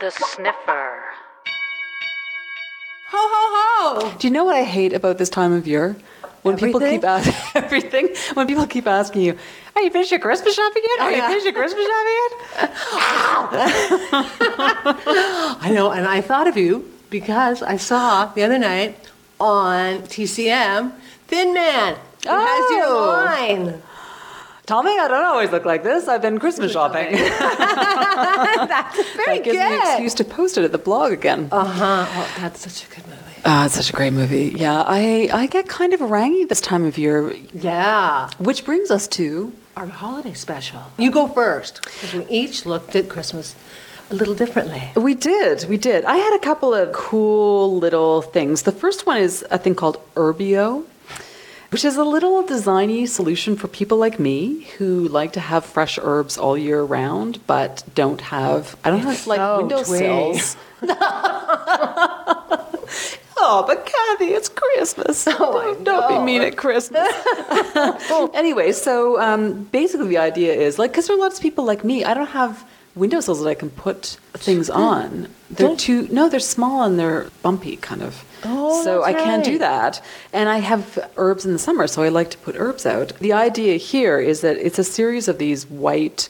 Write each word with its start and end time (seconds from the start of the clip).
The 0.00 0.10
sniffer. 0.10 1.02
Ho 3.10 3.18
ho 3.18 4.00
ho! 4.02 4.14
Do 4.18 4.26
you 4.26 4.32
know 4.32 4.44
what 4.44 4.56
I 4.56 4.64
hate 4.64 4.92
about 4.92 5.18
this 5.18 5.30
time 5.30 5.52
of 5.52 5.66
year? 5.66 5.96
When 6.42 6.56
people 6.58 6.80
keep 6.80 7.04
asking 7.04 7.34
everything, 7.62 8.08
when 8.34 8.46
people 8.46 8.66
keep 8.66 8.86
asking 8.86 9.22
you, 9.22 9.38
"Are 9.76 9.82
you 9.82 9.90
finished 9.90 10.10
your 10.10 10.20
Christmas 10.20 10.54
shopping 10.54 10.82
yet? 10.82 10.98
Oh, 11.00 11.04
Are 11.04 11.10
Oh, 11.12 11.14
you 11.16 11.22
finished 11.22 11.44
your 11.44 11.54
Christmas 11.54 11.86
shopping 11.86 12.16
yet?" 12.20 12.32
I 15.62 15.70
know, 15.72 15.90
and 15.92 16.06
I 16.06 16.20
thought 16.20 16.48
of 16.48 16.56
you 16.56 16.90
because 17.08 17.62
I 17.62 17.76
saw 17.78 18.26
the 18.26 18.42
other 18.42 18.58
night 18.58 18.98
on 19.40 20.02
TCM 20.02 20.92
Thin 21.28 21.54
Man. 21.54 21.96
It 22.24 22.30
has 22.30 22.70
your 22.70 22.86
Oh. 22.86 23.06
line. 23.06 23.82
Tommy, 24.66 24.90
I 24.98 25.08
don't 25.08 25.26
always 25.26 25.50
look 25.50 25.66
like 25.66 25.82
this. 25.82 26.08
I've 26.08 26.22
been 26.22 26.38
Christmas 26.38 26.72
shopping. 26.72 27.12
That's 27.92 28.96
very 29.14 29.38
that 29.38 29.44
gives 29.44 29.58
good. 29.58 29.70
me 29.70 29.76
an 29.76 29.80
excuse 29.82 30.14
to 30.14 30.24
post 30.24 30.56
it 30.58 30.64
at 30.64 30.72
the 30.72 30.78
blog 30.78 31.12
again. 31.12 31.48
Uh 31.52 31.64
huh. 31.64 32.06
Oh, 32.08 32.34
that's 32.40 32.60
such 32.60 32.86
a 32.90 32.94
good 32.94 33.06
movie. 33.06 33.20
Ah, 33.44 33.66
it's 33.66 33.74
such 33.74 33.90
a 33.90 33.92
great 33.92 34.12
movie. 34.12 34.54
Yeah, 34.56 34.82
I, 34.86 35.28
I 35.32 35.46
get 35.46 35.68
kind 35.68 35.92
of 35.92 36.00
rangy 36.00 36.44
this 36.44 36.60
time 36.62 36.84
of 36.86 36.96
year, 36.96 37.34
Yeah. 37.52 38.30
which 38.38 38.64
brings 38.64 38.90
us 38.90 39.06
to 39.08 39.52
Our 39.76 39.86
holiday 39.86 40.32
special. 40.34 40.80
You 40.98 41.10
go 41.10 41.28
first 41.28 41.82
because 41.84 42.14
we 42.14 42.26
each 42.30 42.64
looked 42.64 42.96
at 42.96 43.08
Christmas 43.10 43.54
a 44.10 44.14
little 44.14 44.34
differently. 44.34 44.82
We 44.96 45.14
did, 45.14 45.66
we 45.68 45.76
did. 45.76 46.04
I 46.06 46.16
had 46.16 46.34
a 46.34 46.38
couple 46.38 46.72
of 46.72 46.92
cool 46.92 47.76
little 47.78 48.22
things. 48.22 48.62
The 48.62 48.72
first 48.72 49.06
one 49.06 49.18
is 49.18 49.44
a 49.50 49.58
thing 49.58 49.74
called 49.74 49.98
Urbio, 50.14 50.84
which 51.74 51.84
is 51.84 51.96
a 51.96 52.04
little 52.04 52.44
designy 52.44 53.08
solution 53.08 53.56
for 53.56 53.66
people 53.66 53.98
like 53.98 54.20
me 54.20 54.60
who 54.78 55.08
like 55.08 55.32
to 55.32 55.40
have 55.40 55.64
fresh 55.64 55.98
herbs 56.00 56.38
all 56.38 56.56
year 56.56 56.80
round, 56.84 57.44
but 57.48 57.82
don't 57.96 58.20
have 58.20 58.76
I 58.84 58.90
don't 58.90 59.00
have 59.00 59.14
It's 59.14 59.26
like 59.26 59.38
so 59.38 59.56
windowsills. 59.56 60.56
oh, 63.36 63.64
but 63.66 63.84
Cathi, 63.84 64.30
it's 64.30 64.48
Christmas. 64.48 65.26
Oh, 65.26 65.74
don't, 65.74 65.82
don't 65.82 66.20
be 66.20 66.24
mean 66.24 66.42
at 66.42 66.56
Christmas. 66.56 67.08
anyway, 68.34 68.70
so 68.70 69.20
um, 69.20 69.64
basically 69.64 70.06
the 70.06 70.18
idea 70.18 70.54
is 70.54 70.78
like 70.78 70.92
because 70.92 71.08
there 71.08 71.16
are 71.16 71.20
lots 71.20 71.38
of 71.38 71.42
people 71.42 71.64
like 71.64 71.82
me. 71.82 72.04
I 72.04 72.14
don't 72.14 72.28
have 72.28 72.64
windowsills 72.94 73.42
that 73.42 73.48
I 73.48 73.54
can 73.54 73.70
put 73.70 74.16
things 74.34 74.70
on. 74.70 75.28
They're 75.50 75.68
Don't- 75.68 75.80
too 75.80 76.08
no, 76.10 76.28
they're 76.28 76.40
small 76.40 76.82
and 76.82 76.98
they're 76.98 77.30
bumpy 77.42 77.76
kind 77.76 78.02
of. 78.02 78.24
Oh, 78.44 78.82
so 78.84 79.02
I 79.02 79.12
that's 79.12 79.24
can't 79.24 79.44
do 79.44 79.58
that. 79.58 80.02
And 80.32 80.48
I 80.48 80.58
have 80.58 81.10
herbs 81.16 81.46
in 81.46 81.52
the 81.52 81.58
summer, 81.58 81.86
so 81.86 82.02
I 82.02 82.08
like 82.08 82.30
to 82.30 82.38
put 82.38 82.56
herbs 82.56 82.84
out. 82.86 83.12
The 83.18 83.32
idea 83.32 83.76
here 83.76 84.18
is 84.20 84.42
that 84.42 84.56
it's 84.58 84.78
a 84.78 84.84
series 84.84 85.28
of 85.28 85.38
these 85.38 85.66
white 85.66 86.28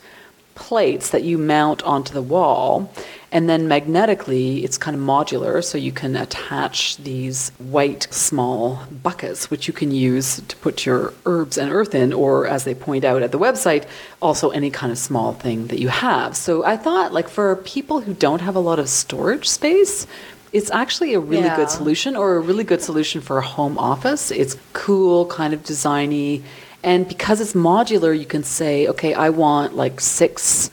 plates 0.55 1.11
that 1.11 1.25
you 1.25 1.37
mount 1.39 1.83
onto 1.83 2.15
the 2.15 2.23
wall. 2.23 2.93
And 3.35 3.51
then 3.51 3.67
magnetically, 3.67 4.63
it's 4.65 4.79
kind 4.79 4.97
of 4.97 5.03
modular, 5.03 5.63
so 5.63 5.77
you 5.77 5.91
can 5.91 6.15
attach 6.15 6.97
these 6.99 7.51
white 7.59 8.07
small 8.13 8.85
buckets, 9.03 9.51
which 9.51 9.67
you 9.67 9.75
can 9.75 9.91
use 9.91 10.41
to 10.41 10.57
put 10.59 10.87
your 10.87 11.13
herbs 11.27 11.59
and 11.59 11.73
earth 11.73 11.97
in, 11.97 12.13
or 12.13 12.47
as 12.47 12.63
they 12.63 12.77
point 12.77 13.05
out 13.05 13.25
at 13.25 13.33
the 13.33 13.39
website, 13.39 13.87
also 14.23 14.51
any 14.51 14.71
kind 14.71 14.93
of 14.93 14.99
small 14.99 15.33
thing 15.33 15.67
that 15.67 15.81
you 15.81 15.89
have. 15.89 16.37
So 16.37 16.65
I 16.65 16.77
thought, 16.77 17.13
like, 17.13 17.29
for 17.29 17.57
people 17.57 18.03
who 18.03 18.15
don't 18.15 18.41
have 18.41 18.55
a 18.55 18.61
lot 18.61 18.79
of 18.79 18.89
storage 18.89 19.49
space, 19.49 20.07
it's 20.53 20.71
actually 20.71 21.15
a 21.15 21.19
really 21.19 21.47
Yeah. 21.47 21.57
good 21.57 21.71
solution 21.71 22.15
or 22.15 22.37
a 22.37 22.41
really 22.41 22.63
good 22.63 22.83
solution 22.83 23.21
for 23.21 23.39
a 23.39 23.43
home 23.43 23.77
office. 23.79 24.31
It's 24.31 24.57
cool, 24.75 25.27
kind 25.27 25.53
of 25.53 25.65
designy. 25.65 26.43
And 26.85 27.09
because 27.09 27.41
it's 27.41 27.55
modular, 27.55 28.17
you 28.17 28.27
can 28.27 28.45
say, 28.45 28.87
okay, 28.87 29.13
I 29.13 29.31
want 29.31 29.75
like 29.75 30.01
six 30.01 30.71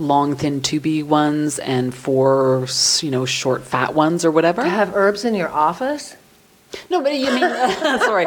long, 0.00 0.34
thin, 0.36 0.60
tubey 0.60 1.02
ones 1.04 1.58
and 1.58 1.94
four, 1.94 2.66
you 3.00 3.10
know, 3.10 3.24
short, 3.26 3.62
fat 3.62 3.94
ones 3.94 4.24
or 4.24 4.30
whatever. 4.30 4.62
To 4.62 4.68
have 4.68 4.94
herbs 4.94 5.24
in 5.24 5.34
your 5.34 5.48
office? 5.50 6.16
No, 6.88 7.00
but 7.02 7.14
you 7.14 7.30
mean, 7.32 7.40
sorry. 8.00 8.26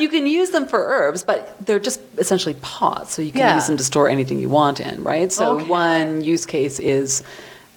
you 0.00 0.08
can 0.08 0.26
use 0.26 0.50
them 0.50 0.66
for 0.66 0.78
herbs, 0.78 1.24
but 1.24 1.56
they're 1.66 1.80
just 1.80 2.00
essentially 2.16 2.54
pots. 2.62 3.12
So 3.14 3.22
you 3.22 3.32
can 3.32 3.40
Yeah. 3.40 3.54
use 3.56 3.66
them 3.66 3.76
to 3.76 3.84
store 3.84 4.08
anything 4.08 4.38
you 4.38 4.48
want 4.48 4.78
in, 4.80 5.02
right? 5.02 5.32
So 5.32 5.56
Okay. 5.56 5.64
one 5.66 6.20
use 6.22 6.46
case 6.46 6.78
is 6.78 7.22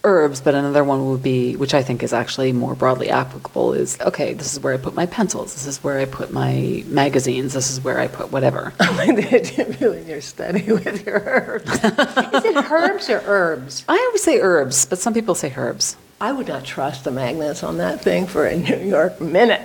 herbs, 0.03 0.41
but 0.41 0.55
another 0.55 0.83
one 0.83 1.09
would 1.09 1.23
be, 1.23 1.55
which 1.55 1.73
I 1.73 1.83
think 1.83 2.03
is 2.03 2.13
actually 2.13 2.51
more 2.53 2.75
broadly 2.75 3.09
applicable, 3.09 3.73
is 3.73 3.99
okay, 4.01 4.33
this 4.33 4.53
is 4.53 4.59
where 4.59 4.73
I 4.73 4.77
put 4.77 4.95
my 4.95 5.05
pencils. 5.05 5.53
This 5.53 5.67
is 5.67 5.83
where 5.83 5.99
I 5.99 6.05
put 6.05 6.31
my 6.31 6.83
magazines. 6.87 7.53
This 7.53 7.69
is 7.69 7.81
where 7.81 7.99
I 7.99 8.07
put 8.07 8.31
whatever. 8.31 8.73
doing 9.79 10.07
your 10.07 10.21
study 10.21 10.71
with 10.71 11.05
your 11.05 11.21
herbs. 11.25 11.71
Is 11.73 12.45
it 12.45 12.71
herbs 12.71 13.09
or 13.09 13.21
herbs? 13.25 13.83
I 13.87 13.97
always 13.97 14.23
say 14.23 14.39
herbs, 14.39 14.85
but 14.85 14.99
some 14.99 15.13
people 15.13 15.35
say 15.35 15.53
herbs. 15.55 15.97
I 16.19 16.31
would 16.31 16.47
not 16.47 16.63
trust 16.63 17.03
the 17.03 17.11
magnets 17.11 17.63
on 17.63 17.77
that 17.77 18.01
thing 18.01 18.27
for 18.27 18.45
a 18.45 18.55
New 18.55 18.77
York 18.77 19.19
minute. 19.19 19.61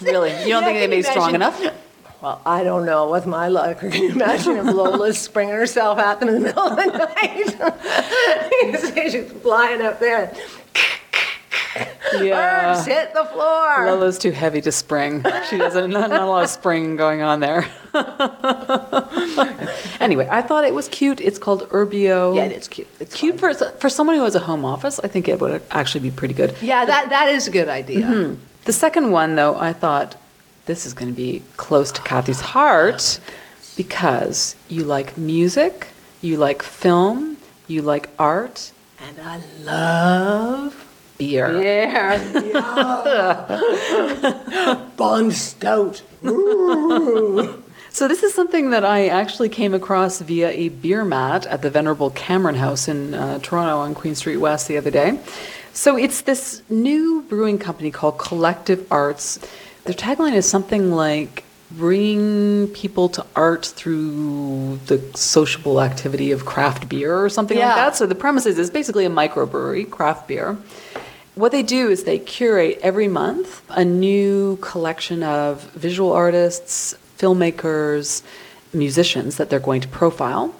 Really? 0.00 0.30
You 0.44 0.50
don't 0.50 0.62
think 0.62 0.78
they 0.78 0.82
can 0.82 0.90
be 0.90 1.02
strong 1.02 1.34
enough? 1.34 1.60
Well, 2.22 2.40
I 2.46 2.64
don't 2.64 2.86
know 2.86 3.10
with 3.10 3.26
my 3.26 3.48
luck. 3.48 3.80
Can 3.80 3.92
you 3.92 4.10
imagine 4.10 4.56
if 4.56 4.66
Lola's 4.66 5.18
springing 5.18 5.54
herself 5.54 5.98
at 5.98 6.20
them 6.20 6.28
in 6.28 6.34
the 6.36 6.40
middle 6.40 6.62
of 6.62 6.76
the 6.76 6.86
night? 6.86 7.56
You 8.62 8.78
see 9.10 9.10
She's 9.10 9.30
flying 9.42 9.82
up 9.82 10.00
there. 10.00 10.34
Herbs 12.14 12.86
hit 12.86 13.12
the 13.12 13.24
floor. 13.24 13.86
Lola's 13.86 14.18
too 14.18 14.30
heavy 14.30 14.60
to 14.62 14.72
spring. 14.72 15.24
She 15.50 15.58
doesn't, 15.58 15.90
not, 15.90 16.10
not 16.10 16.22
a 16.22 16.26
lot 16.26 16.44
of 16.44 16.50
spring 16.50 16.96
going 16.96 17.20
on 17.20 17.40
there. 17.40 17.66
anyway, 20.00 20.26
I 20.30 20.42
thought 20.42 20.64
it 20.64 20.74
was 20.74 20.88
cute. 20.88 21.20
It's 21.20 21.38
called 21.38 21.68
Urbio. 21.68 22.34
Yeah, 22.34 22.44
it 22.44 22.52
is 22.52 22.68
cute. 22.68 22.88
It's 22.98 23.14
cute 23.14 23.38
for, 23.38 23.52
for 23.52 23.90
someone 23.90 24.16
who 24.16 24.24
has 24.24 24.34
a 24.34 24.40
home 24.40 24.64
office. 24.64 24.98
I 25.00 25.08
think 25.08 25.28
it 25.28 25.40
would 25.40 25.62
actually 25.70 26.00
be 26.00 26.10
pretty 26.10 26.34
good. 26.34 26.54
Yeah, 26.62 26.84
that, 26.86 27.10
that 27.10 27.28
is 27.28 27.46
a 27.46 27.50
good 27.50 27.68
idea. 27.68 28.06
Mm-hmm. 28.06 28.42
The 28.64 28.72
second 28.72 29.10
one, 29.10 29.36
though, 29.36 29.56
I 29.56 29.72
thought 29.72 30.16
this 30.66 30.84
is 30.84 30.92
going 30.94 31.10
to 31.10 31.16
be 31.16 31.42
close 31.56 31.90
to 31.92 32.02
Cathi's 32.02 32.40
heart 32.40 33.20
because 33.76 34.56
you 34.68 34.84
like 34.84 35.16
music, 35.16 35.88
you 36.20 36.36
like 36.36 36.62
film, 36.62 37.36
you 37.68 37.82
like 37.82 38.10
art, 38.18 38.72
And 38.98 39.20
I 39.20 39.40
love 39.62 40.86
beer. 41.18 41.62
Yeah. 41.62 42.18
Bond 44.96 45.32
Stout. 45.32 46.02
So 47.90 48.08
this 48.08 48.22
is 48.22 48.34
something 48.34 48.70
that 48.70 48.84
I 48.84 49.08
actually 49.08 49.48
came 49.48 49.72
across 49.72 50.20
via 50.20 50.50
a 50.50 50.68
beer 50.68 51.04
mat 51.04 51.46
at 51.46 51.62
the 51.62 51.70
Venerable 51.70 52.10
Cameron 52.10 52.56
House 52.56 52.88
in 52.88 53.14
uh, 53.14 53.38
Toronto 53.38 53.78
on 53.78 53.94
Queen 53.94 54.14
Street 54.14 54.36
West 54.36 54.68
the 54.68 54.76
other 54.76 54.90
day. 54.90 55.18
So 55.72 55.96
it's 55.96 56.22
this 56.22 56.62
new 56.68 57.22
brewing 57.22 57.58
company 57.58 57.90
called 57.90 58.18
Collective 58.18 58.86
Arts. 58.90 59.38
Their 59.86 59.94
tagline 59.94 60.34
is 60.34 60.48
something 60.48 60.92
like 60.92 61.44
bring 61.70 62.68
people 62.68 63.08
to 63.08 63.24
art 63.34 63.66
through 63.66 64.78
the 64.86 65.02
sociable 65.16 65.80
activity 65.80 66.30
of 66.30 66.44
craft 66.44 66.88
beer 66.88 67.18
or 67.24 67.28
something 67.28 67.58
Yeah. 67.58 67.68
like 67.68 67.76
that. 67.76 67.96
So 67.96 68.06
the 68.06 68.14
premise 68.14 68.46
is 68.46 68.58
it's 68.58 68.70
basically 68.70 69.04
a 69.04 69.10
microbrewery, 69.10 69.90
craft 69.90 70.28
beer. 70.28 70.56
What 71.34 71.52
they 71.52 71.62
do 71.62 71.88
is 71.88 72.04
they 72.04 72.18
curate 72.18 72.78
every 72.82 73.08
month 73.08 73.62
a 73.68 73.84
new 73.84 74.56
collection 74.60 75.22
of 75.22 75.62
visual 75.72 76.12
artists, 76.12 76.94
filmmakers, 77.18 78.22
musicians 78.72 79.36
that 79.36 79.50
they're 79.50 79.60
going 79.60 79.80
to 79.80 79.88
profile, 79.88 80.54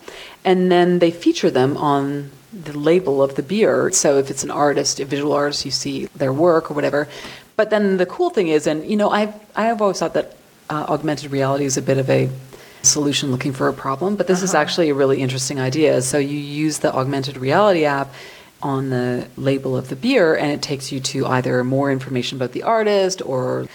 and 0.45 0.71
then 0.71 0.99
they 0.99 1.11
feature 1.11 1.51
them 1.51 1.77
on 1.77 2.31
the 2.53 2.77
label 2.77 3.23
of 3.23 3.35
the 3.37 3.43
beer. 3.43 3.91
So 3.93 4.19
if 4.19 4.31
it's 4.31 4.43
an 4.45 4.51
artist, 4.51 4.99
a 5.01 5.05
visual 5.05 5.33
artist, 5.33 5.65
you 5.65 5.71
see 5.71 6.07
their 6.17 6.33
work 6.33 6.71
or 6.71 6.75
whatever. 6.75 7.09
But 7.57 7.71
then 7.71 7.97
the 7.97 8.07
cool 8.07 8.31
thing 8.31 8.49
is, 8.49 8.67
and 8.67 8.85
you 8.89 8.97
know, 8.97 9.11
I've 9.11 9.35
I've 9.55 9.81
always 9.81 9.99
thought 9.99 10.15
that 10.15 10.37
uh, 10.69 10.87
augmented 10.89 11.31
reality 11.31 11.65
is 11.65 11.77
a 11.77 11.83
bit 11.83 11.99
of 11.99 12.09
a 12.11 12.29
solution 12.83 13.31
looking 13.31 13.53
for 13.53 13.69
a 13.69 13.73
problem, 13.73 14.15
but 14.17 14.27
this 14.27 14.43
is 14.43 14.55
actually 14.55 14.91
a 14.91 14.95
really 14.95 15.21
interesting 15.21 15.59
idea. 15.59 16.03
So 16.03 16.19
you 16.19 16.39
use 16.39 16.79
the 16.79 16.95
augmented 16.95 17.37
reality 17.37 17.85
app 17.85 18.13
on 18.63 18.91
the 18.91 19.27
label 19.37 19.77
of 19.77 19.89
the 19.89 19.97
beer, 19.97 20.35
and 20.37 20.51
it 20.53 20.63
takes 20.63 20.93
you 20.93 21.01
to 21.01 21.27
either 21.27 21.65
more 21.65 21.91
information 21.91 22.37
about 22.39 22.53
the 22.53 22.63
artist 22.63 23.23
or 23.25 23.67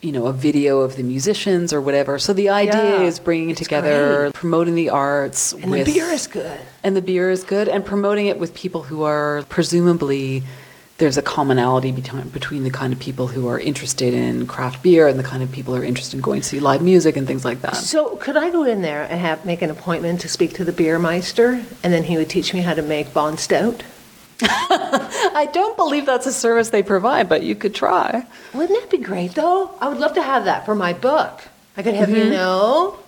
you 0.00 0.12
know 0.12 0.26
a 0.26 0.32
video 0.32 0.80
of 0.80 0.94
the 0.96 1.02
musicians 1.02 1.72
or 1.72 1.80
whatever. 1.80 2.18
So 2.18 2.32
the 2.32 2.50
idea 2.50 2.98
Yeah, 3.00 3.02
is 3.02 3.18
bringing 3.18 3.50
it 3.50 3.56
together, 3.56 4.24
great. 4.30 4.34
promoting 4.34 4.74
the 4.76 4.90
arts 4.90 5.52
And 5.54 5.70
with 5.70 5.86
the 5.86 5.92
beer 5.94 6.06
is 6.12 6.26
good. 6.28 6.60
and 6.84 6.94
the 6.96 7.02
beer 7.02 7.30
is 7.30 7.42
good, 7.42 7.68
and 7.68 7.84
promoting 7.84 8.26
it 8.26 8.38
with 8.38 8.54
people 8.54 8.82
who 8.84 9.02
are 9.02 9.44
presumably 9.48 10.42
there's 10.98 11.16
a 11.16 11.22
commonality 11.22 11.90
between 11.90 12.28
between 12.28 12.62
the 12.62 12.70
kind 12.70 12.92
of 12.92 13.00
people 13.00 13.26
who 13.26 13.48
are 13.48 13.58
interested 13.58 14.14
in 14.14 14.46
craft 14.46 14.82
beer 14.82 15.08
and 15.08 15.18
the 15.18 15.24
kind 15.24 15.42
of 15.42 15.50
people 15.50 15.74
who 15.74 15.82
are 15.82 15.84
interested 15.84 16.16
in 16.16 16.22
going 16.22 16.40
to 16.40 16.46
see 16.46 16.60
live 16.60 16.82
music 16.82 17.16
and 17.16 17.26
things 17.26 17.44
like 17.44 17.62
that. 17.62 17.76
So 17.76 18.16
could 18.16 18.36
I 18.36 18.50
go 18.50 18.62
in 18.62 18.82
there 18.82 19.02
and 19.02 19.20
have 19.20 19.44
make 19.44 19.60
an 19.62 19.70
appointment 19.70 20.20
to 20.20 20.28
speak 20.28 20.54
to 20.54 20.64
the 20.64 20.72
beer 20.72 20.98
meister, 20.98 21.64
and 21.82 21.92
then 21.92 22.04
he 22.04 22.16
would 22.16 22.30
teach 22.30 22.54
me 22.54 22.60
how 22.60 22.74
to 22.74 22.82
make 22.82 23.12
Bond 23.12 23.40
Stout? 23.40 23.82
I 24.42 25.48
don't 25.52 25.76
believe 25.76 26.06
that's 26.06 26.26
a 26.26 26.32
service 26.32 26.70
they 26.70 26.82
provide, 26.82 27.28
but 27.28 27.42
you 27.42 27.54
could 27.54 27.74
try. 27.74 28.26
Wouldn't 28.52 28.80
that 28.80 28.90
be 28.90 28.98
great, 28.98 29.34
though? 29.34 29.70
I 29.80 29.88
would 29.88 29.98
love 29.98 30.14
to 30.14 30.22
have 30.22 30.44
that 30.44 30.64
for 30.64 30.74
my 30.74 30.92
book. 30.92 31.42
I 31.76 31.82
could 31.82 31.94
have 31.94 32.10
you 32.10 32.16
mm-hmm. 32.16 32.30
know, 32.30 32.98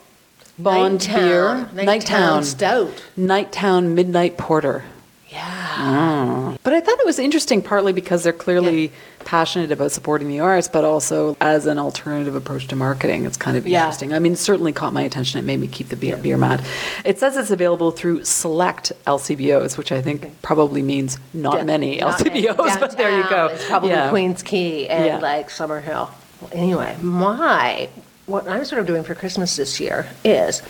Bond 0.58 1.00
Nighttown- 1.00 1.14
beer, 1.14 1.84
Nighttown 1.84 2.00
Nighttown. 2.00 2.44
Stout. 2.44 3.04
Nighttown 3.16 3.94
Midnight 3.94 4.36
Porter. 4.36 4.84
Yeah. 5.28 5.65
Ah. 5.78 6.56
But 6.62 6.72
I 6.72 6.80
thought 6.80 6.98
it 6.98 7.06
was 7.06 7.18
interesting 7.18 7.62
partly 7.62 7.92
because 7.92 8.22
they're 8.24 8.32
clearly 8.32 8.90
passionate 9.24 9.72
about 9.72 9.92
supporting 9.92 10.28
the 10.28 10.40
arts, 10.40 10.68
but 10.68 10.84
also 10.84 11.36
as 11.40 11.66
an 11.66 11.78
alternative 11.78 12.34
approach 12.34 12.66
to 12.68 12.76
marketing. 12.76 13.24
It's 13.26 13.36
kind 13.36 13.56
of 13.56 13.66
Yeah. 13.66 13.80
interesting. 13.80 14.12
I 14.12 14.18
mean, 14.20 14.32
it 14.34 14.38
certainly 14.38 14.72
caught 14.72 14.92
my 14.92 15.02
attention. 15.02 15.38
It 15.38 15.42
made 15.42 15.60
me 15.60 15.66
keep 15.66 15.88
the 15.88 15.96
beer, 15.96 16.16
beer 16.16 16.36
mat. 16.36 16.60
It 17.04 17.18
says 17.18 17.36
it's 17.36 17.50
available 17.50 17.90
through 17.90 18.24
select 18.24 18.92
LCBOs, 19.06 19.76
which 19.76 19.90
I 19.92 20.00
think 20.00 20.40
probably 20.42 20.82
means 20.82 21.18
not 21.34 21.56
Yeah, 21.58 21.64
many 21.64 21.96
not 21.98 22.22
many. 22.24 22.42
LCBOs, 22.46 22.78
but 22.80 22.96
there 22.96 23.16
you 23.16 23.28
go. 23.28 23.46
It's 23.46 23.66
probably 23.66 23.90
Yeah. 23.90 24.08
Queens 24.10 24.42
Quay 24.42 24.88
and 24.88 25.04
Yeah. 25.06 25.18
like 25.18 25.50
Summer 25.50 25.80
Hill. 25.80 26.10
Well, 26.40 26.50
Anyway, 26.52 26.96
my, 27.02 27.88
what 28.26 28.48
I'm 28.48 28.64
sort 28.64 28.80
of 28.80 28.86
doing 28.86 29.02
for 29.02 29.14
Christmas 29.14 29.56
this 29.56 29.80
year 29.80 30.06
is 30.24 30.62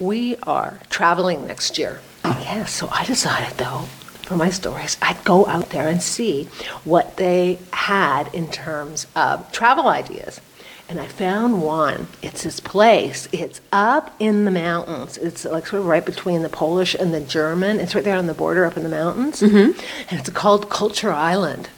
we 0.00 0.36
are 0.44 0.78
traveling 0.90 1.46
next 1.46 1.76
year. 1.78 2.00
Oh. 2.24 2.36
Yes, 2.42 2.72
so 2.72 2.88
I 2.90 3.04
decided 3.04 3.56
though, 3.58 3.82
for 4.28 4.36
my 4.36 4.50
stories, 4.50 4.98
I'd 5.00 5.24
go 5.24 5.46
out 5.46 5.70
there 5.70 5.88
and 5.88 6.02
see 6.02 6.44
what 6.84 7.16
they 7.16 7.58
had 7.72 8.32
in 8.34 8.50
terms 8.50 9.06
of 9.16 9.50
travel 9.52 9.88
ideas. 9.88 10.42
And 10.86 11.00
I 11.00 11.06
found 11.06 11.62
one. 11.62 12.08
It's 12.20 12.42
this 12.42 12.60
place. 12.60 13.26
It's 13.32 13.62
up 13.72 14.14
in 14.18 14.44
the 14.44 14.50
mountains. 14.50 15.16
It's 15.16 15.46
like 15.46 15.66
sort 15.66 15.80
of 15.80 15.86
right 15.86 16.04
between 16.04 16.42
the 16.42 16.50
Polish 16.50 16.94
and 16.94 17.14
the 17.14 17.20
German. 17.20 17.80
It's 17.80 17.94
right 17.94 18.04
there 18.04 18.16
on 18.16 18.26
the 18.26 18.34
border 18.34 18.66
up 18.66 18.76
in 18.76 18.82
the 18.82 18.90
mountains. 18.90 19.40
Mm-hmm. 19.40 19.80
And 20.10 20.20
it's 20.20 20.28
called 20.30 20.68
Culture 20.68 21.12
Island. 21.12 21.70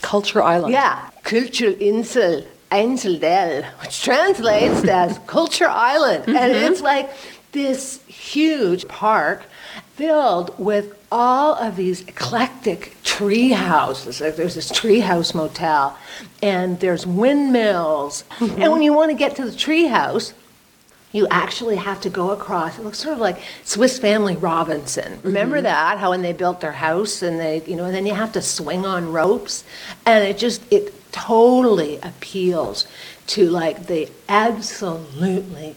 Culture 0.00 0.42
Island. 0.42 0.72
Yeah, 0.72 1.10
Kulturinsel 1.22 2.46
Einsiedel, 2.70 3.64
which 3.82 4.02
translates 4.02 4.88
as 4.88 5.18
Culture 5.26 5.68
Island. 5.68 6.28
And 6.28 6.52
it's 6.52 6.80
like 6.80 7.10
this 7.52 8.02
huge 8.06 8.88
park 8.88 9.42
filled 9.94 10.58
with 10.58 10.96
all 11.12 11.54
of 11.54 11.76
these 11.76 12.02
eclectic 12.02 12.96
tree 13.02 13.50
houses. 13.50 14.20
Like 14.20 14.36
there's 14.36 14.54
this 14.54 14.70
tree 14.70 15.00
house 15.00 15.34
motel, 15.34 15.98
and 16.42 16.80
there's 16.80 17.06
windmills. 17.06 18.24
And 18.40 18.72
when 18.72 18.82
you 18.82 18.92
want 18.92 19.10
to 19.10 19.16
get 19.16 19.36
to 19.36 19.44
the 19.44 19.56
tree 19.56 19.86
house, 19.86 20.32
you 21.12 21.26
actually 21.28 21.76
have 21.76 22.00
to 22.02 22.10
go 22.10 22.30
across. 22.30 22.78
It 22.78 22.84
looks 22.84 22.98
sort 23.00 23.14
of 23.14 23.20
like 23.20 23.40
Swiss 23.64 23.98
Family 23.98 24.36
Robinson. 24.36 25.12
Mm-hmm. 25.12 25.26
Remember 25.26 25.60
that? 25.60 25.98
How 25.98 26.10
when 26.10 26.22
they 26.22 26.32
built 26.32 26.60
their 26.60 26.72
house 26.72 27.22
and 27.22 27.38
they, 27.38 27.62
you 27.64 27.76
know, 27.76 27.86
and 27.86 27.94
then 27.94 28.06
you 28.06 28.14
have 28.14 28.32
to 28.32 28.42
swing 28.42 28.86
on 28.86 29.12
ropes, 29.12 29.64
and 30.06 30.24
it 30.24 30.38
just 30.38 30.62
it 30.72 30.94
totally 31.12 31.98
appeals 31.98 32.86
to 33.26 33.50
like 33.50 33.86
the 33.86 34.08
absolutely 34.28 35.74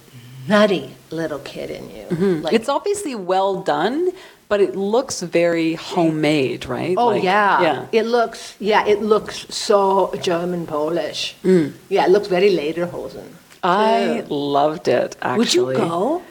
nutty 0.48 0.96
little 1.12 1.40
kid 1.40 1.70
in 1.70 1.90
you. 1.90 2.06
Like, 2.42 2.54
It's 2.54 2.70
obviously 2.70 3.16
well 3.16 3.62
done, 3.62 4.12
but 4.50 4.60
it 4.62 4.76
looks 4.76 5.22
very 5.22 5.74
homemade, 5.76 6.66
right? 6.66 6.96
Oh 6.98 7.08
Like, 7.08 7.24
yeah. 7.24 7.62
Yeah. 7.62 7.86
It 7.92 8.04
looks 8.06 8.56
yeah, 8.60 8.86
it 8.86 9.02
looks 9.02 9.46
so 9.54 10.14
German 10.22 10.66
Polish. 10.68 11.36
Yeah, 11.44 12.06
it 12.06 12.10
looks 12.12 12.28
very 12.28 12.50
Lederhosen. 12.52 13.28
I 13.64 14.24
too. 14.28 14.34
loved 14.34 14.88
it, 14.88 15.16
actually. 15.22 15.38
Would 15.38 15.54
you 15.54 15.74
go? 15.88 16.22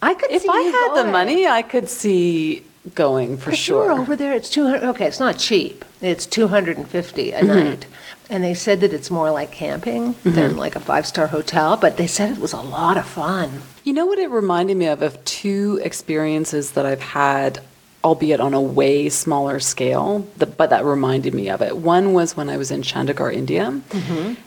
I 0.00 0.14
could 0.14 0.30
If 0.30 0.44
I 0.48 0.60
had 0.60 1.04
the 1.04 1.10
money, 1.10 1.46
I 1.46 1.62
could 1.62 1.88
see 1.88 2.62
going 2.94 3.38
for 3.38 3.52
sure. 3.56 3.90
over 3.90 4.14
there, 4.14 4.34
it's 4.34 4.50
200, 4.50 4.84
okay, 4.90 5.06
it's 5.06 5.18
not 5.18 5.38
cheap. 5.38 5.84
It's 6.02 6.26
250 6.26 7.32
a 7.32 7.40
Mm-hmm. 7.40 7.46
night. 7.48 7.86
And 8.30 8.42
they 8.42 8.54
said 8.54 8.80
that 8.80 8.92
it's 8.92 9.10
more 9.10 9.30
like 9.30 9.50
camping 9.52 10.14
than 10.24 10.56
like 10.56 10.76
a 10.76 10.80
five-star 10.80 11.26
hotel, 11.26 11.76
but 11.76 11.96
they 11.98 12.06
said 12.06 12.32
it 12.32 12.38
was 12.38 12.54
a 12.54 12.60
lot 12.60 12.96
of 12.96 13.06
fun. 13.06 13.62
You 13.84 13.92
know 13.92 14.06
what 14.06 14.18
it 14.18 14.30
reminded 14.30 14.76
me 14.76 14.86
of? 14.86 15.02
Of 15.02 15.22
two 15.24 15.78
experiences 15.82 16.72
that 16.72 16.86
I've 16.86 17.02
had, 17.02 17.60
albeit 18.02 18.40
on 18.40 18.54
a 18.54 18.60
way 18.60 19.08
smaller 19.10 19.60
scale, 19.60 20.26
but 20.38 20.70
that 20.70 20.84
reminded 20.84 21.34
me 21.34 21.50
of 21.50 21.60
it. 21.60 21.76
One 21.76 22.12
was 22.14 22.36
when 22.36 22.48
I 22.48 22.56
was 22.56 22.70
in 22.70 22.82
Chandigarh, 22.82 23.34
India, 23.34 23.80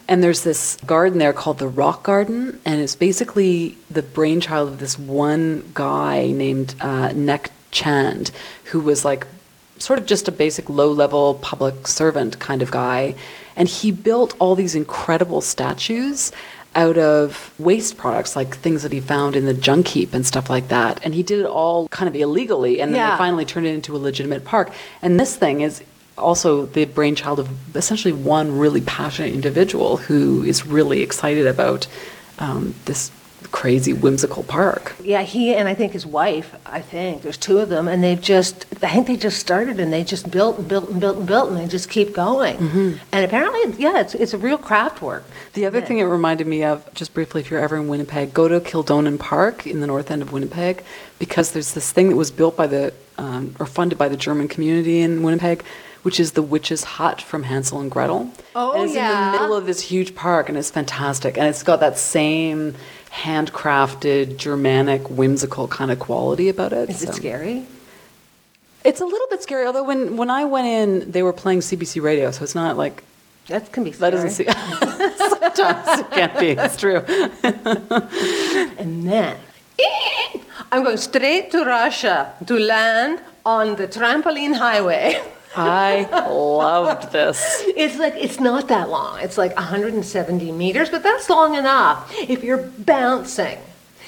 and 0.07 0.23
there's 0.23 0.43
this 0.43 0.77
garden 0.85 1.19
there 1.19 1.33
called 1.33 1.59
the 1.59 1.67
Rock 1.67 2.03
Garden, 2.03 2.59
and 2.65 2.81
it's 2.81 2.95
basically 2.95 3.77
the 3.91 4.01
brainchild 4.03 4.69
of 4.69 4.79
this 4.79 4.97
one 4.97 5.69
guy 5.75 6.27
named 6.31 6.73
uh, 6.81 7.11
Nek 7.13 7.51
Chand, 7.71 8.31
who 8.65 8.79
was 8.79 9.05
like 9.05 9.27
sort 9.79 9.99
of 9.99 10.05
just 10.05 10.27
a 10.27 10.31
basic 10.31 10.69
low 10.69 10.91
level 10.91 11.35
public 11.35 11.87
servant 11.87 12.39
kind 12.39 12.61
of 12.61 12.71
guy. 12.71 13.15
And 13.55 13.67
he 13.67 13.91
built 13.91 14.35
all 14.39 14.55
these 14.55 14.75
incredible 14.75 15.41
statues 15.41 16.31
out 16.75 16.97
of 16.97 17.53
waste 17.57 17.97
products, 17.97 18.35
like 18.35 18.55
things 18.57 18.83
that 18.83 18.91
he 18.91 18.99
found 18.99 19.35
in 19.35 19.45
the 19.45 19.53
junk 19.53 19.87
heap 19.87 20.13
and 20.13 20.25
stuff 20.25 20.49
like 20.49 20.67
that. 20.67 20.99
And 21.03 21.13
he 21.15 21.23
did 21.23 21.39
it 21.39 21.47
all 21.47 21.87
kind 21.87 22.07
of 22.07 22.15
illegally. 22.15 22.79
And 22.79 22.93
then 22.93 22.99
Yeah. 22.99 23.11
they 23.11 23.17
finally 23.17 23.45
turned 23.45 23.65
it 23.65 23.73
into 23.73 23.95
a 23.95 23.97
legitimate 23.97 24.45
park. 24.45 24.71
And 25.01 25.19
this 25.19 25.35
thing 25.35 25.61
is 25.61 25.81
also 26.17 26.65
the 26.67 26.85
brainchild 26.85 27.39
of 27.39 27.49
essentially 27.75 28.11
one 28.13 28.57
really 28.57 28.81
passionate 28.81 29.33
individual 29.33 29.97
who 29.97 30.43
is 30.43 30.65
really 30.67 31.01
excited 31.01 31.47
about 31.47 31.87
um, 32.39 32.75
this 32.85 33.11
crazy, 33.51 33.93
whimsical 33.93 34.43
park. 34.43 34.95
Yeah, 35.01 35.21
he 35.21 35.53
and 35.53 35.67
I 35.67 35.73
think 35.73 35.93
his 35.93 36.05
wife, 36.05 36.55
I 36.65 36.81
think, 36.81 37.21
there's 37.21 37.37
two 37.37 37.59
of 37.59 37.69
them, 37.69 37.87
and 37.87 38.03
they've 38.03 38.19
just, 38.19 38.65
I 38.83 38.89
think 38.89 39.07
they 39.07 39.15
just 39.15 39.39
started 39.39 39.79
and 39.79 39.91
they 39.91 40.03
just 40.03 40.29
built 40.29 40.57
and 40.57 40.67
built 40.67 40.89
and 40.89 40.99
built 40.99 41.17
and 41.17 41.27
built, 41.27 41.49
and 41.49 41.57
they 41.57 41.67
just 41.67 41.89
keep 41.89 42.13
going. 42.13 42.57
Mm-hmm. 42.57 42.93
And 43.11 43.25
apparently, 43.25 43.81
yeah, 43.81 44.01
it's, 44.01 44.15
it's 44.15 44.33
a 44.33 44.37
real 44.37 44.57
craft 44.57 45.01
work. 45.01 45.23
The 45.53 45.65
other 45.65 45.81
thing 45.81 45.99
it 45.99 46.03
reminded 46.03 46.47
me 46.47 46.63
of, 46.63 46.93
just 46.93 47.13
briefly, 47.13 47.41
if 47.41 47.49
you're 47.49 47.59
ever 47.59 47.77
in 47.77 47.87
Winnipeg, 47.87 48.33
go 48.33 48.47
to 48.47 48.59
Kildonan 48.59 49.17
Park 49.17 49.65
in 49.65 49.79
the 49.79 49.87
north 49.87 50.11
end 50.11 50.21
of 50.21 50.31
Winnipeg, 50.31 50.83
because 51.19 51.51
there's 51.51 51.73
this 51.73 51.91
thing 51.91 52.09
that 52.09 52.15
was 52.15 52.31
built 52.31 52.57
by 52.57 52.67
the, 52.67 52.93
um, 53.17 53.55
or 53.59 53.65
funded 53.65 53.97
by 53.97 54.09
the 54.09 54.17
German 54.17 54.47
community 54.47 54.99
in 55.01 55.23
Winnipeg, 55.23 55.63
which 56.03 56.19
is 56.19 56.33
the 56.33 56.41
witch's 56.43 56.83
hut 56.83 57.21
from 57.21 57.43
Hansel 57.43 57.81
and 57.81 57.91
Gretel. 57.91 58.31
Oh, 58.55 58.73
and 58.73 58.83
it's 58.83 58.91
in 58.93 58.97
yeah. 58.97 59.31
the 59.31 59.39
middle 59.39 59.55
of 59.55 59.65
this 59.65 59.81
huge 59.81 60.15
park, 60.15 60.47
and 60.47 60.57
it's 60.57 60.69
fantastic. 60.69 61.37
And 61.37 61.47
it's 61.47 61.63
got 61.63 61.79
that 61.81 61.97
same 61.97 62.75
handcrafted, 63.11 64.37
Germanic, 64.37 65.09
whimsical 65.09 65.67
kind 65.67 65.91
of 65.91 65.99
quality 65.99 66.49
about 66.49 66.73
it. 66.73 66.89
Is 66.89 67.03
it 67.03 67.13
scary? 67.13 67.65
It's 68.83 69.01
a 69.01 69.05
little 69.05 69.27
bit 69.29 69.41
scary, 69.43 69.65
although 69.65 69.83
when, 69.83 70.17
when 70.17 70.29
I 70.29 70.45
went 70.45 70.67
in, 70.67 71.11
they 71.11 71.23
were 71.23 71.33
playing 71.33 71.59
CBC 71.59 72.01
radio, 72.01 72.31
so 72.31 72.43
it's 72.43 72.55
not 72.55 72.77
like 72.77 73.03
That 73.47 73.71
can 73.71 73.83
be 73.83 73.91
scary. 73.91 74.11
that 74.11 74.17
doesn't 74.17 74.31
see. 74.31 74.45
Sometimes 75.17 75.99
it 76.01 76.11
can't 76.11 76.39
be. 76.39 76.49
It's 76.51 76.77
true. 76.77 77.01
And 78.79 79.07
then 79.09 79.37
I'm 80.71 80.83
going 80.83 80.97
straight 80.97 81.51
to 81.51 81.63
Russia 81.65 82.33
to 82.45 82.57
land 82.59 83.21
on 83.45 83.75
the 83.75 83.87
trampoline 83.87 84.55
highway. 84.55 85.21
I 85.55 86.07
loved 86.29 87.11
this. 87.11 87.63
It's 87.77 87.97
like 87.97 88.15
it's 88.15 88.39
not 88.39 88.67
that 88.69 88.89
long. 88.89 89.19
It's 89.21 89.37
like 89.37 89.55
170 89.55 90.51
meters, 90.51 90.89
but 90.89 91.03
that's 91.03 91.29
long 91.29 91.55
enough. 91.55 92.11
If 92.17 92.43
you're 92.43 92.69
bouncing, 92.79 93.59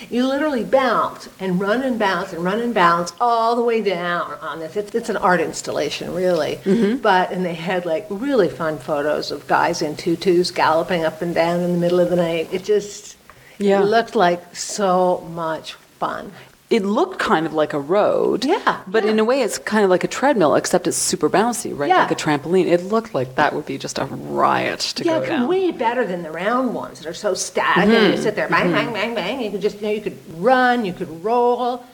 you 0.10 0.26
literally 0.28 0.64
bounce 0.64 1.30
and 1.40 1.60
run 1.60 1.84
and 1.84 2.00
bounce 2.00 2.34
and 2.34 2.44
run 2.44 2.60
and 2.60 2.74
bounce 2.74 3.14
all 3.20 3.56
the 3.56 3.64
way 3.64 3.82
down 3.82 4.32
on 4.42 4.60
this. 4.60 4.76
It's, 4.76 4.96
it's 4.96 5.10
an 5.10 5.18
art 5.18 5.42
installation, 5.42 6.14
really. 6.14 6.56
Mm-hmm. 6.64 6.98
But 6.98 7.32
and 7.32 7.46
they 7.46 7.54
had 7.54 7.86
like 7.86 8.08
really 8.10 8.50
fun 8.50 8.78
photos 8.78 9.30
of 9.32 9.48
guys 9.48 9.82
in 9.82 9.96
tutus 9.98 10.52
galloping 10.52 11.04
up 11.04 11.22
and 11.22 11.34
down 11.36 11.60
in 11.62 11.74
the 11.74 11.78
middle 11.80 12.00
of 12.00 12.10
the 12.10 12.16
night. 12.16 12.50
It 12.52 12.64
just 12.64 13.18
Yeah. 13.58 13.82
it 13.82 13.86
looked 13.86 14.16
like 14.16 14.56
so 14.56 15.28
much 15.34 15.74
fun. 15.74 16.32
It 16.70 16.86
looked 16.86 17.18
kind 17.18 17.48
of 17.48 17.54
like 17.56 17.74
a 17.74 17.80
road. 17.80 18.46
Yeah, 18.46 18.82
But 18.86 19.04
yeah. 19.04 19.10
in 19.12 19.18
a 19.20 19.24
way, 19.26 19.42
it's 19.42 19.58
kind 19.58 19.84
of 19.84 19.90
like 19.90 20.04
a 20.04 20.08
treadmill, 20.08 20.54
except 20.54 20.86
it's 20.86 20.98
super 20.98 21.28
bouncy, 21.28 21.76
right? 21.76 21.90
Yeah. 21.90 22.04
Like 22.04 22.12
a 22.12 22.16
trampoline. 22.16 22.68
It 22.68 22.84
looked 22.84 23.16
like 23.16 23.36
that 23.36 23.54
would 23.56 23.66
be 23.66 23.80
just 23.80 23.98
a 23.98 24.06
riot 24.06 24.80
to 24.98 25.04
Yeah, 25.04 25.20
go 25.20 25.26
down. 25.26 25.48
way 25.48 25.72
better 25.72 26.06
than 26.06 26.22
the 26.22 26.30
round 26.32 26.76
ones 26.76 27.00
that 27.00 27.08
are 27.10 27.14
so 27.16 27.34
static. 27.34 27.84
And 27.84 27.92
mm-hmm. 27.92 28.12
you 28.12 28.18
sit 28.22 28.36
there, 28.36 28.48
bang, 28.48 28.72
bang, 28.72 28.86
mm-hmm. 28.86 28.94
bang, 28.94 29.16
bang. 29.16 29.42
You 29.42 29.50
could 29.50 29.62
just, 29.62 29.78
you 29.78 29.88
know, 29.88 29.90
you 29.94 30.02
could 30.02 30.18
run, 30.38 30.86
you 30.86 30.94
could 30.94 31.10
roll. 31.24 31.78
You 31.78 31.86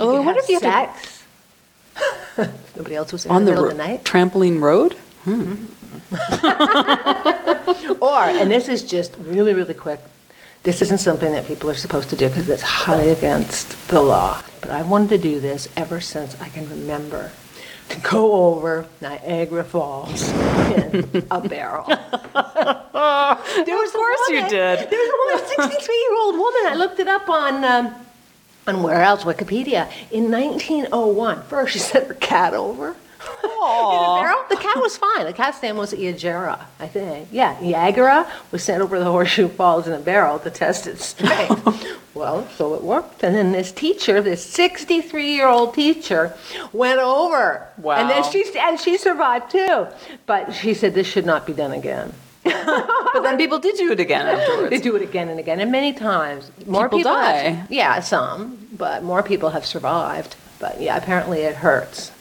Although 0.00 0.16
could 0.18 0.26
wonder 0.26 0.40
if 0.42 0.48
you 0.48 0.58
have 0.60 0.96
sex. 0.96 1.24
Nobody 2.76 2.96
else 2.96 3.12
was 3.12 3.24
in 3.24 3.30
On 3.30 3.44
the 3.44 3.50
the 3.50 3.50
middle 3.52 3.64
ro- 3.66 3.70
of 3.70 3.76
the 3.76 3.86
night. 3.86 4.02
trampoline 4.04 4.60
road? 4.60 4.94
Hmm. 5.24 5.42
Mm-hmm. 5.42 5.64
Or, 8.00 8.22
and 8.22 8.50
this 8.50 8.68
is 8.68 8.82
just 8.82 9.14
really, 9.18 9.52
really 9.54 9.74
quick. 9.74 10.00
This 10.68 10.82
isn't 10.82 10.98
something 10.98 11.32
that 11.32 11.46
people 11.46 11.70
are 11.70 11.74
supposed 11.74 12.10
to 12.10 12.16
do 12.16 12.28
because 12.28 12.46
it's 12.50 12.60
highly 12.60 13.08
against 13.08 13.88
the 13.88 14.02
law. 14.02 14.42
But 14.60 14.70
I 14.70 14.82
wanted 14.82 15.08
to 15.08 15.16
do 15.16 15.40
this 15.40 15.66
ever 15.78 15.98
since 15.98 16.38
I 16.42 16.50
can 16.50 16.68
remember. 16.68 17.32
To 17.88 18.00
go 18.00 18.32
over 18.52 18.86
Niagara 19.00 19.64
Falls 19.64 20.28
in 20.28 21.24
a 21.30 21.40
barrel. 21.48 21.86
there 21.86 21.96
was 22.34 23.88
Of 23.88 23.94
course 23.94 24.28
a 24.28 24.32
you 24.34 24.40
did. 24.50 24.90
There 24.90 24.98
was 25.00 25.08
a 25.08 25.16
woman, 25.56 25.72
a 25.72 25.74
63-year-old 25.74 26.34
woman. 26.34 26.60
I 26.66 26.74
looked 26.76 27.00
it 27.00 27.08
up 27.08 27.30
on, 27.30 27.64
um, 27.64 27.94
on 28.66 28.82
where 28.82 29.00
else? 29.00 29.24
Wikipedia. 29.24 29.90
In 30.10 30.30
1901. 30.30 31.44
First, 31.44 31.72
she 31.72 31.78
sent 31.78 32.08
her 32.08 32.12
cat 32.12 32.52
over. 32.52 32.94
The 33.42 34.56
cat 34.56 34.76
was 34.80 34.96
fine. 34.96 35.26
The 35.26 35.32
cat's 35.32 35.62
name 35.62 35.76
was 35.76 35.92
Iagara, 35.92 36.66
I 36.80 36.88
think. 36.88 37.28
Yeah, 37.30 37.58
Iagara 37.60 38.26
was 38.50 38.62
sent 38.64 38.82
over 38.82 38.98
the 38.98 39.04
Horseshoe 39.04 39.48
Falls 39.48 39.86
in 39.86 39.92
a 39.92 39.98
barrel 39.98 40.38
to 40.40 40.50
test 40.50 40.86
its 40.86 41.04
strength. 41.06 41.84
well, 42.14 42.48
so 42.56 42.74
it 42.74 42.82
worked. 42.82 43.22
And 43.22 43.34
then 43.34 43.52
this 43.52 43.72
teacher, 43.72 44.20
this 44.22 44.44
63 44.44 45.32
year 45.34 45.46
old 45.48 45.74
teacher, 45.74 46.34
went 46.72 47.00
over. 47.00 47.66
Wow. 47.78 47.96
And 47.96 48.10
then 48.10 48.24
she 48.30 48.44
and 48.58 48.78
she 48.80 48.96
survived 48.98 49.50
too. 49.50 49.86
But 50.26 50.52
she 50.52 50.74
said 50.74 50.94
this 50.94 51.06
should 51.06 51.26
not 51.26 51.46
be 51.46 51.52
done 51.52 51.72
again. 51.72 52.12
But 52.44 53.22
then 53.22 53.36
people 53.38 53.58
did 53.58 53.76
do 53.76 53.90
it 53.92 54.00
again 54.00 54.26
afterwards. 54.26 54.70
They 54.70 54.78
do 54.78 54.94
it 54.94 55.02
again 55.02 55.28
and 55.28 55.40
again, 55.40 55.60
and 55.60 55.72
many 55.72 55.92
times. 55.94 56.50
More 56.66 56.88
People 56.88 57.10
die. 57.12 57.32
have- 57.50 57.70
yeah, 57.72 58.00
some, 58.00 58.68
but 58.72 59.02
more 59.02 59.22
people 59.22 59.50
have 59.50 59.64
survived. 59.64 60.36
But 60.60 60.80
yeah, 60.80 60.96
apparently 60.96 61.40
it 61.40 61.56
hurts. 61.56 62.12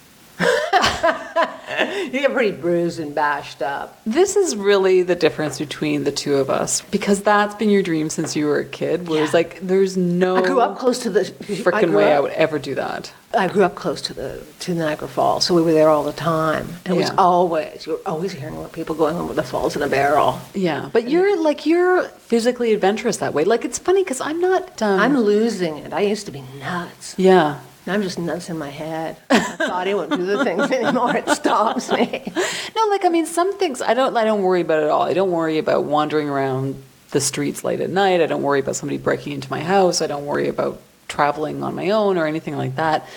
you 2.06 2.12
get 2.22 2.34
pretty 2.34 2.52
bruised 2.52 3.00
and 3.00 3.14
bashed 3.14 3.62
up. 3.62 4.00
This 4.06 4.36
is 4.36 4.56
really 4.56 5.04
the 5.04 5.16
difference 5.16 5.60
between 5.60 6.04
the 6.04 6.12
two 6.12 6.36
of 6.36 6.50
us 6.50 6.82
because 6.82 7.22
that's 7.24 7.56
been 7.56 7.70
your 7.70 7.84
dream 7.84 8.10
since 8.10 8.36
you 8.36 8.46
were 8.48 8.60
a 8.60 8.66
kid. 8.66 9.08
Whereas, 9.08 9.30
Yeah. 9.30 9.38
like, 9.38 9.60
there's 9.62 9.98
no 9.98 10.38
I 10.38 10.42
grew 10.42 10.60
up 10.62 10.78
close 10.78 11.00
to 11.00 11.10
the 11.10 11.22
freaking 11.22 11.94
way 11.94 12.14
I 12.14 12.20
would 12.20 12.32
ever 12.34 12.60
do 12.60 12.76
that. 12.76 13.12
I 13.38 13.48
grew 13.50 13.64
up 13.64 13.76
close 13.76 14.02
to 14.04 14.14
the 14.14 14.42
to 14.62 14.74
Niagara 14.74 15.08
Falls, 15.08 15.44
so 15.46 15.54
we 15.54 15.62
were 15.62 15.74
there 15.74 15.90
all 15.90 16.04
the 16.04 16.14
time. 16.14 16.68
And 16.86 16.96
It 16.96 16.98
was 16.98 17.12
always 17.18 17.86
you 17.86 17.94
were 17.94 18.00
always 18.06 18.32
hearing 18.32 18.56
about 18.56 18.72
people 18.72 18.96
going 18.96 19.18
over 19.18 19.34
the 19.34 19.44
falls 19.44 19.76
in 19.76 19.82
a 19.82 19.88
barrel. 19.90 20.40
Yeah, 20.54 20.90
but 20.94 21.10
you're 21.10 21.38
like 21.38 21.66
you're 21.66 22.04
physically 22.08 22.74
adventurous 22.74 23.18
that 23.18 23.34
way. 23.34 23.44
Like 23.44 23.66
it's 23.66 23.78
funny 23.78 24.04
because 24.04 24.22
I'm 24.22 24.40
not. 24.40 24.82
Um, 24.82 25.00
I'm 25.00 25.18
losing 25.20 25.78
it. 25.78 25.92
I 25.94 26.02
used 26.02 26.26
to 26.28 26.32
be 26.32 26.42
nuts. 26.60 27.16
yeah. 27.18 27.60
I'm 27.88 28.02
just 28.02 28.20
nuts 28.20 28.50
in 28.50 28.58
my 28.58 28.70
head. 28.70 29.18
My 29.30 29.56
body 29.58 29.94
won't 29.94 30.12
do 30.12 30.26
the 30.26 30.44
things 30.44 30.70
anymore. 30.72 31.16
It 31.16 31.30
stops 31.30 31.92
me. 31.92 32.32
No, 32.76 32.86
like 32.90 33.06
I 33.06 33.10
mean, 33.10 33.26
some 33.26 33.58
things 33.58 33.82
I 33.82 33.96
don't. 33.96 34.16
I 34.16 34.24
don't 34.24 34.44
worry 34.44 34.62
about 34.62 34.84
at 34.84 34.90
all. 34.90 35.02
I 35.02 35.14
don't 35.14 35.32
worry 35.32 35.58
about 35.58 35.86
wandering 35.86 36.30
around 36.30 36.82
the 37.10 37.20
streets 37.20 37.64
late 37.64 37.82
at 37.82 37.90
night. 37.90 38.22
I 38.22 38.28
don't 38.28 38.44
worry 38.44 38.60
about 38.60 38.76
somebody 38.76 39.00
breaking 39.00 39.34
into 39.34 39.50
my 39.50 39.62
house. 39.62 40.02
I 40.02 40.08
don't 40.08 40.28
worry 40.28 40.48
about 40.48 40.80
traveling 41.08 41.64
on 41.64 41.74
my 41.74 41.90
own 41.90 42.20
or 42.20 42.28
anything 42.28 42.56
like 42.56 42.76
that. 42.76 43.08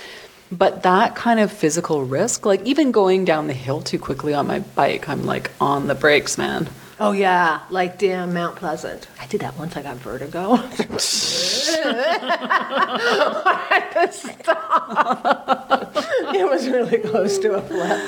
But 0.50 0.82
that 0.84 1.14
kind 1.14 1.40
of 1.40 1.52
physical 1.52 2.04
risk, 2.04 2.46
like 2.46 2.62
even 2.62 2.90
going 2.90 3.26
down 3.26 3.48
the 3.48 3.52
hill 3.52 3.82
too 3.82 3.98
quickly 3.98 4.32
on 4.32 4.46
my 4.46 4.60
bike, 4.60 5.08
I'm 5.08 5.24
like 5.24 5.50
on 5.60 5.88
the 5.88 5.94
brakes, 5.94 6.38
man. 6.38 6.68
Oh 6.98 7.12
yeah, 7.12 7.60
like 7.70 7.98
damn 7.98 8.32
Mount 8.34 8.56
Pleasant. 8.56 9.08
I 9.20 9.26
did 9.26 9.42
that 9.42 9.58
once. 9.58 9.76
I 9.76 9.82
got 9.82 9.96
vertigo. 9.96 10.56
I 11.82 13.66
had 13.70 14.06
to 14.06 14.12
stop. 14.12 15.96
it 16.34 16.48
was 16.48 16.68
really 16.68 16.98
close 16.98 17.38
to 17.38 17.54
a 17.54 17.62
flip. 17.62 17.98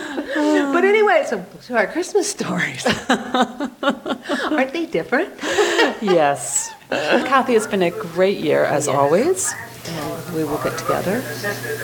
But 0.73 0.85
anyway, 0.85 1.25
so, 1.26 1.45
so 1.61 1.75
our 1.76 1.87
Christmas 1.87 2.28
stories 2.31 2.85
aren't 3.83 4.73
they 4.73 4.87
different? 4.87 5.31
Yes. 6.02 6.73
Cathi, 6.90 7.57
it's 7.57 7.66
been 7.66 7.83
a 7.83 7.90
great 7.90 8.38
year 8.38 8.64
as 8.64 8.88
always. 8.88 9.52
And 9.88 10.34
we 10.36 10.44
will 10.44 10.58
get 10.58 10.78
together 10.78 11.22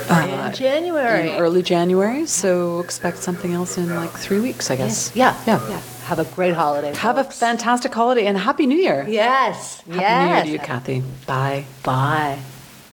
Uh, 0.09 0.47
in 0.47 0.55
January. 0.55 1.31
in 1.31 1.37
early 1.41 1.63
January, 1.63 2.27
so 2.27 2.79
expect 2.81 3.19
something 3.19 3.53
else 3.53 3.77
in 3.77 3.95
like 3.95 4.11
three 4.13 4.41
weeks, 4.41 4.71
I 4.71 4.77
guess. 4.77 5.11
yeah, 5.15 5.35
Yeah. 5.47 5.61
yeah. 5.69 5.81
Have 6.07 6.19
a 6.21 6.25
great 6.37 6.55
holiday. 6.55 6.95
Have 6.95 7.19
a 7.19 7.25
fantastic 7.25 7.93
holiday 7.93 8.27
and 8.27 8.39
Happy 8.39 8.67
New 8.67 8.79
Year. 8.79 9.05
yes, 9.09 9.83
Happy 9.89 10.01
yes. 10.01 10.23
New 10.25 10.35
Year 10.35 10.45
to 10.45 10.51
you, 10.51 10.59
Cathi. 10.59 11.03
Bye. 11.27 11.65
Bye. 11.83 12.39